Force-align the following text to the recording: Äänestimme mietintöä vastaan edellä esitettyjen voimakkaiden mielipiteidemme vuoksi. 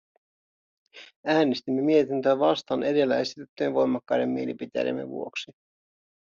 Äänestimme 1.27 1.81
mietintöä 1.81 2.39
vastaan 2.39 2.83
edellä 2.83 3.19
esitettyjen 3.19 3.73
voimakkaiden 3.73 4.29
mielipiteidemme 4.29 5.07
vuoksi. 5.07 5.51